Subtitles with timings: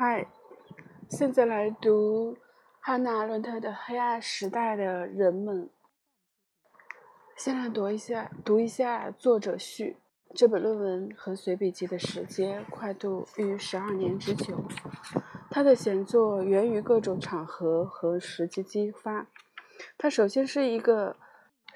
[0.00, 0.28] 嗨，
[1.08, 2.36] 现在来读
[2.78, 5.64] 汉娜·阿伦特的《黑暗时代的人们》。
[7.36, 9.96] 先来读一下，读一下作者序。
[10.36, 14.62] 这本论文和随笔集的时间跨度逾十二年之久。
[15.50, 19.26] 他的写作源于各种场合和实际激发。
[19.98, 21.16] 他首先是一个，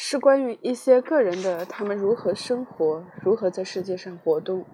[0.00, 4.64] 是关于一些个人的，他们如何生活，如何在世界上活动。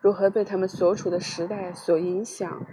[0.00, 2.66] 如何被他们所处的时代所影响？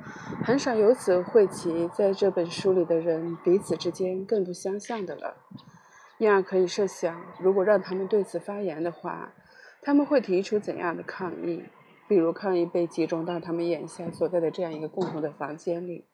[0.44, 5.38] 很少由此汇集在这本书里的人彼此之间更不相像的了。
[6.18, 9.32] 因而可以设想，如果让他们对此发言的话，
[9.84, 11.66] 他们会提出怎样的抗议？
[12.08, 16.06] 比如抗议被集中到他们眼下所在的这样一个共同的房间里。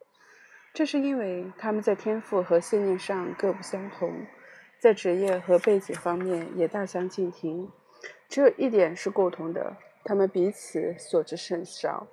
[0.74, 4.12] 这是因为他们在天赋和信念上各不相同，
[4.80, 7.72] 在职业和背景方面也大相径庭。
[8.28, 9.78] 只有一点是共同的。
[10.08, 12.06] 他们彼此所知甚少，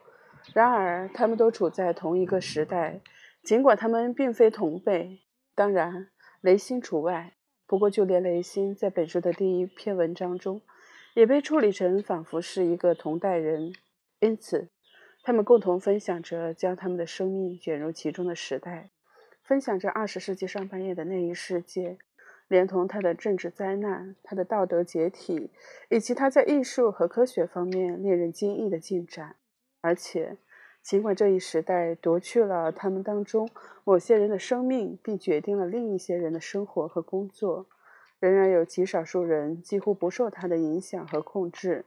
[0.54, 3.00] 然而他们都处在同一个时代，
[3.42, 5.20] 尽管他们并非同辈，
[5.54, 6.08] 当然
[6.40, 7.34] 雷星除外。
[7.66, 10.62] 不过，就连雷星在本书的第一篇文章中，
[11.12, 13.74] 也被处理成仿佛是一个同代人。
[14.20, 14.70] 因此，
[15.22, 18.88] 他们共同分享着将他们的生命卷入其中的时代，
[19.42, 21.98] 分享着二十世纪上半叶的那一世界。
[22.52, 25.50] 连同他的政治灾难、他的道德解体，
[25.88, 29.36] 以及他在艺术和科学方面令人惊异的进展，
[29.80, 30.36] 而且，
[30.82, 33.48] 尽管这一时代夺去了他们当中
[33.84, 37.64] 某些人的生命，并决定了另一些人的生活和工作，
[38.20, 41.86] 仍然有极少数人几乎不受他的影响和控制。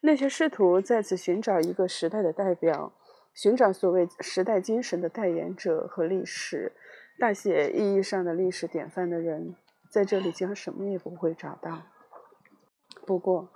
[0.00, 2.92] 那些试图再次寻找一个时代的代表，
[3.32, 6.72] 寻找所谓时代精神的代言者和历史
[7.20, 9.54] 大写意义上的历史典范的人。
[9.92, 11.82] 在这里将什么也不会找到。
[13.04, 13.52] 不过，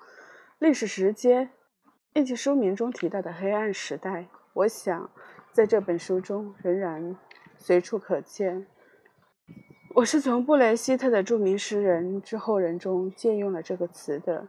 [0.58, 1.50] 历史时间
[2.12, 5.10] 以及书名中提到的黑暗时代，我想
[5.50, 7.16] 在这本书中仍然
[7.56, 8.66] 随处可见。
[9.94, 14.48] 我是从布雷希特的著名诗人之后人中借用了这个词的。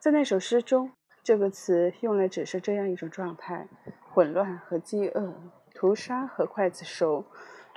[0.00, 0.90] 在那首诗中，
[1.22, 3.68] 这个词用来指示这样一种状态：
[4.10, 5.34] 混乱和饥饿，
[5.72, 7.26] 屠杀和刽子手。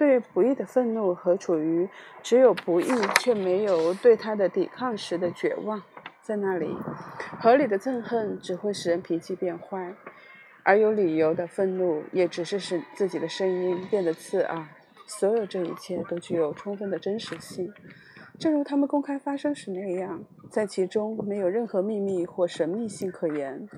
[0.01, 1.88] 对不义的愤怒和处于
[2.23, 2.88] 只有不义
[3.19, 5.79] 却没有对他的抵抗时的绝望，
[6.23, 6.75] 在那里，
[7.39, 9.94] 合理的憎恨只会使人脾气变坏，
[10.63, 14.66] 而有理由的愤怒也只是使自己的声音变得刺耳。
[15.06, 17.72] 所有这一切都具有充分的真实性，
[18.39, 23.69] 正如他们公开发生时那样，在其中没有任何秘密或神秘性可言，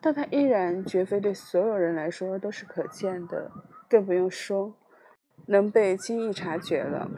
[0.00, 3.52] 但它依然绝非对所有人来说都是可见的，
[3.88, 4.74] 更不用说。
[5.46, 7.10] 能被轻易察觉了，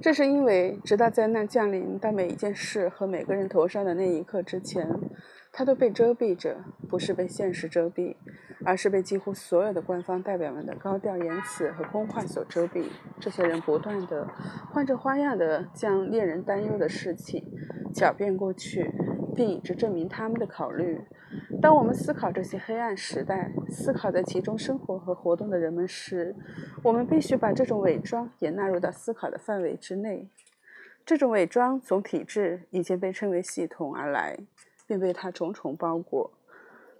[0.00, 4.88] 这是因为，直到灾难降临到每一件事和每个人头上的那一刻之前，
[5.52, 8.16] 它都被遮蔽着，不是被现实遮蔽，
[8.64, 12.84] 而是被几乎所有的官方代表们的高调言辞和空话所遮蔽。
[13.18, 14.28] 这些人不断地
[14.72, 17.44] 换着花样的将令人担忧的事情
[17.92, 18.90] 狡辩过去，
[19.34, 21.00] 并以之证明他们的考虑。
[21.62, 26.34] 当我们思考这些黑暗时代，思考在其中生活和活动的人们时，
[26.82, 30.28] 我们必须把这种伪装也纳入到思考的范围之内。
[31.06, 34.36] 这种伪装从体制已经被称为系统而来，
[34.86, 36.30] 并被它重重包裹。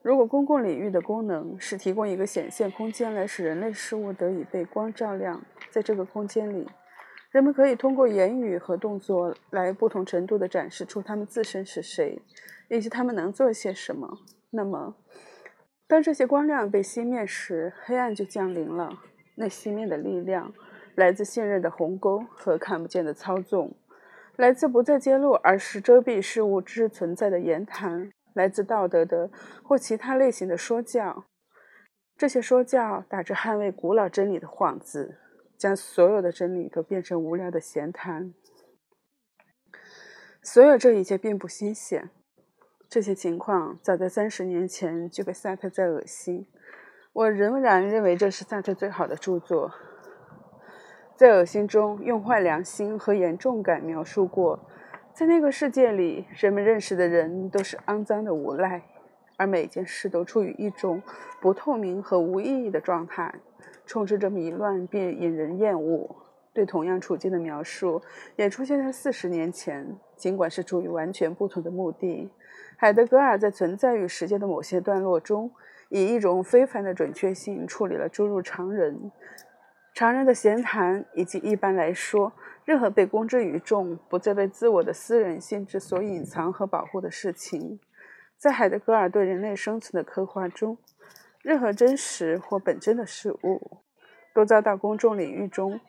[0.03, 6.67] 如果公共领域的功能是提供一个显现空间来使人类事物得以被光照亮，在这个空间里，
[7.31, 12.21] 人们可以通过言语和动作来不同程度地展示出他们自身是谁，
[12.69, 14.19] 以及他们能做些什么。
[14.51, 14.97] 那么，
[15.87, 18.99] 当这些光亮被熄灭时，黑暗就降临了。
[19.37, 20.53] 那熄灭的力量
[20.97, 23.77] 来自信任的鸿沟和看不见的操纵，
[24.35, 29.31] 来自不再揭露而是遮蔽事物之存在的言谈，来自道德的
[29.63, 31.27] 或其他类型的说教。
[32.19, 35.20] 这些说教打着捍卫古老真理的幌子，
[35.61, 38.33] 将所有的真理都变成无聊的闲谈。
[40.43, 42.09] 所有这一切并不新鲜。
[42.89, 46.49] 这些情况早在三十年前就被萨特在恶心。
[47.13, 49.71] 我仍然认为这是萨特最好的著作。
[51.15, 54.67] 在恶心中，用坏良心和严重感描述过，
[55.13, 58.83] 在那个世界里，人们认识的人都是肮脏的无赖，
[59.37, 61.03] 而每件事都处于一种
[61.39, 63.35] 不透明和无意义的状态，
[63.91, 66.15] 充斥着迷乱并引人厌恶。
[66.53, 68.01] 对同样处境的描述
[68.37, 72.31] 也出现在四十年前，尽管是出于完全不同的目的。
[72.77, 75.51] 海德格尔在《存在与时间》的某些段落中，
[75.89, 79.11] 以一种非凡的准确性处理了诸如常人、
[79.93, 82.33] 常人的闲谈，以及一般来说，
[82.65, 87.81] 任何被公之于众、不再被自我的私人性质所隐藏和保护的事情。
[88.39, 90.79] 在海德格尔对人类生存的刻画中，
[91.43, 93.83] 任何真实或本真的事物，
[94.35, 95.81] 都遭到公众领域中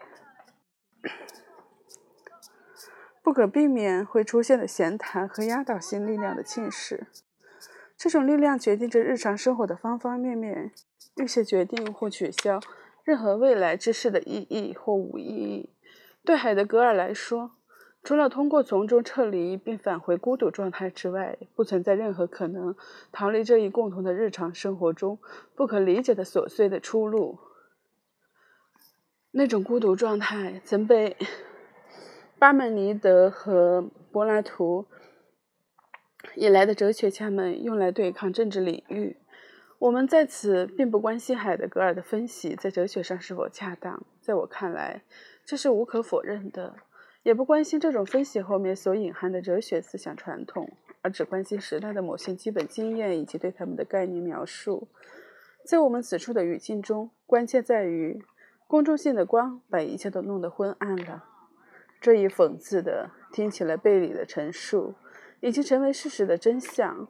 [3.22, 7.02] 不可避免会出现的闲谈和压倒性力量的侵蚀。
[7.96, 10.72] 这种力量决定着日常生活的方方面面，
[11.18, 12.60] 预先决定或取消
[13.04, 15.70] 任何未来之事的意义或无意义。
[16.24, 17.52] 对海德格尔来说，
[18.04, 22.76] 除了通过从中撤离并返回孤独状态之外，不存在任何可能
[23.12, 25.20] 逃离这一共同的日常生活中
[25.56, 27.38] 不可理解的琐碎的出路。
[29.32, 31.16] 那种孤独状态曾被
[32.40, 34.88] 巴门尼德和柏拉图。
[36.36, 39.18] 以来的哲学家们用来对抗政治领域。
[39.80, 45.04] 我们在此并不关心海德格尔的分析在哲学上是否恰当，在我看来，
[45.44, 46.76] 这是无可否认的；
[47.24, 54.88] 也不关心这种分析后面所隐含的哲学思想传统，而只关心时代的某些基本经验以及对他们的概念描述。
[55.66, 58.24] 在我们此处的语境中，关键在于
[58.68, 61.26] 公众性的光把一切都弄得昏暗了。
[62.00, 64.96] 这一讽刺的、听起来背离的陈述。
[65.44, 67.08] 已经成为事实的真相，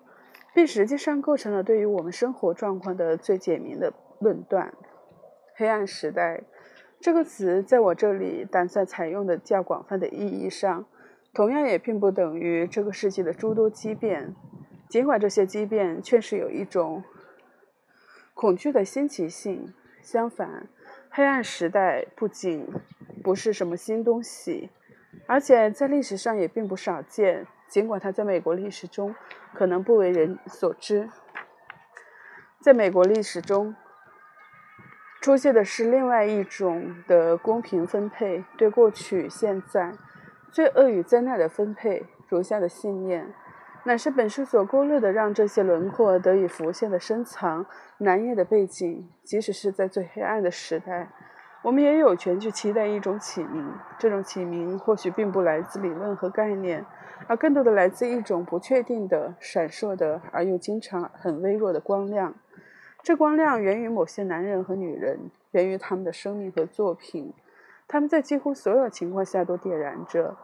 [0.55, 3.91] 并实际上构成了对于我们生活状况的最简明的
[4.21, 4.73] 论断。
[5.57, 6.41] 黑暗时代
[7.01, 10.86] 这个词在我这里打算采用的较广泛的意义上，
[11.33, 14.36] 同样也并不等于这个世纪的诸多畸变，
[14.88, 17.03] 尽管这些畸变确实有一种
[18.36, 19.74] 恐惧的新奇性。
[20.03, 20.68] 相反，
[21.09, 22.68] 黑暗时代不仅
[23.24, 24.71] 不是什么新东西，
[25.27, 27.45] 而且在历史上也并不少见。
[27.68, 29.15] 尽管它在美国历史中
[29.53, 31.07] 可能不为人所知，
[32.59, 33.75] 在美国历史中
[35.21, 39.94] 出现的是另外一种的公平分配，对过去、现在、
[40.51, 42.07] 罪恶与灾难的分配。
[42.27, 43.31] 如下的信念，
[43.83, 47.68] 乃是本书所勾勒的，让这些轮廓得以浮现的深藏
[48.00, 51.09] 难掩的背景，即使是在最黑暗的时代。
[51.62, 56.83] 我们也有权去期待一种启明，这种启明或许并不来自理论和概念，
[57.27, 62.33] 而更多的来自一种不确定的、闪烁的而又经常很微弱的光亮。
[63.03, 67.33] 这光亮源于某些男人和女人，源于他们的生命和作品。
[67.88, 70.38] 他们在几乎所有情况下都点燃着，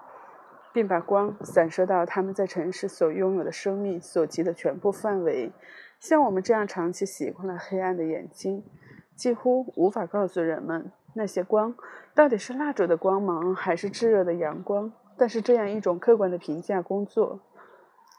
[0.73, 5.51] 并把光散射到他们在城市所拥有的生命所及的全部范围。
[5.99, 8.63] 像我们这样长期习惯了黑暗的眼睛，
[9.15, 10.91] 几乎无法告诉人们。
[11.13, 11.75] 那些光
[12.13, 14.91] 到底是蜡烛的光芒，还是炙热的阳光？
[15.15, 17.39] 但是这样一种客观的评价工作、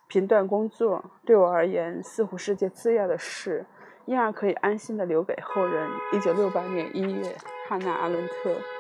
[0.09, 3.67] 评断工作，对我而言似乎是件次要的事，
[4.09, 5.87] 因而可以安心的留给后人。
[6.15, 7.37] 一九六八年一月，
[7.69, 8.78] 汉娜·阿伦特。